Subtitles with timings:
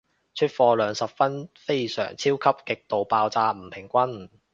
[0.33, 4.29] 出貨量十分非常超級極度爆炸唔平均